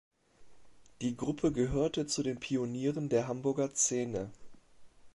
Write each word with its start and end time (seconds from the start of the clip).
Die 1.01 1.15
Gruppe 1.15 1.51
gehörte 1.51 2.07
zu 2.07 2.23
den 2.23 2.39
Pionieren 2.39 3.07
der 3.07 3.27
Hamburger 3.27 3.69
Szene. 3.75 4.31